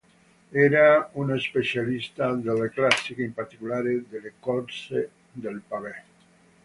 [0.65, 6.03] Era uno specialista delle classiche, in particolare delle corse del pavé.